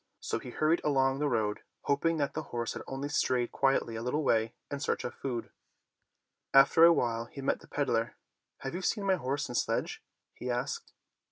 [0.19, 4.01] So he hurried along the road hoping that the horse had only strayed quietly a
[4.01, 5.51] little way in search of food.
[6.55, 8.15] After a while he met the peddler.
[8.63, 9.99] ''Have you seen my horse and sledge.^"
[10.33, 10.93] he asked.